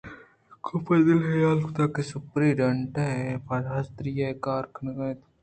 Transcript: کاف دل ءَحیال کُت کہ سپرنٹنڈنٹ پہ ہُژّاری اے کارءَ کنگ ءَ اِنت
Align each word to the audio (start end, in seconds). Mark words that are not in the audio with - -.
کاف 0.65 0.87
دل 1.05 1.19
ءَحیال 1.27 1.57
کُت 1.65 1.77
کہ 1.93 2.01
سپرنٹنڈنٹ 2.09 2.93
پہ 3.45 3.55
ہُژّاری 3.71 4.11
اے 4.21 4.29
کارءَ 4.43 4.73
کنگ 4.73 4.97
ءَ 5.03 5.05
اِنت 5.05 5.21